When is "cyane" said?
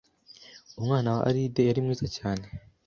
2.17-2.45